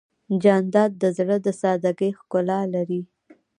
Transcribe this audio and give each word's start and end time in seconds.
جانداد 0.43 0.91
د 1.01 1.03
زړه 1.17 1.37
د 1.45 1.47
سادګۍ 1.61 2.11
ښکلا 2.19 2.59
لري. 2.73 3.01